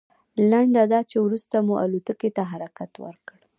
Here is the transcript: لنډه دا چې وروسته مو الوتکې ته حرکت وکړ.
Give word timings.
لنډه 0.49 0.83
دا 0.93 0.99
چې 1.09 1.17
وروسته 1.25 1.55
مو 1.65 1.73
الوتکې 1.83 2.29
ته 2.37 2.43
حرکت 2.51 2.91
وکړ. 3.03 3.37